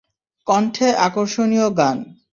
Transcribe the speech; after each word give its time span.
কণ্ঠে 0.47 0.87
আকর্ষণীয় 1.05 1.67
গান। 1.79 1.97